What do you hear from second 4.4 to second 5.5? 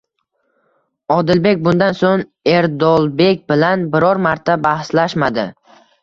bahslashmadi.